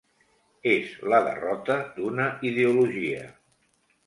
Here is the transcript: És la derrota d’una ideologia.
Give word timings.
És 0.71 0.95
la 1.13 1.19
derrota 1.27 1.75
d’una 1.99 2.27
ideologia. 2.53 3.23